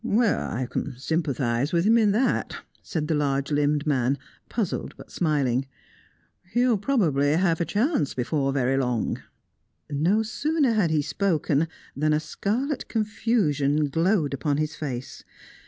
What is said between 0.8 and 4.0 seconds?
sympathise with him in that," said the large limbed